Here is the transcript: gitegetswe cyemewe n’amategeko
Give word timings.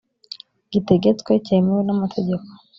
gitegetswe 0.71 1.31
cyemewe 1.45 1.81
n’amategeko 1.83 2.47